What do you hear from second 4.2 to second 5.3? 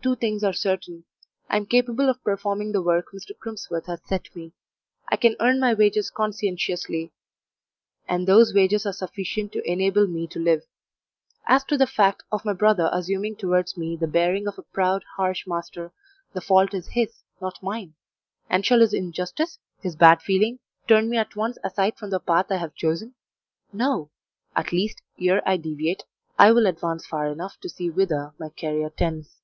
me; I